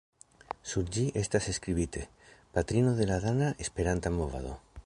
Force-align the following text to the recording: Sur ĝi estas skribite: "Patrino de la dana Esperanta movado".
Sur 0.69 0.87
ĝi 0.95 1.03
estas 1.21 1.49
skribite: 1.59 2.07
"Patrino 2.57 2.97
de 3.03 3.11
la 3.13 3.23
dana 3.27 3.55
Esperanta 3.67 4.17
movado". 4.21 4.61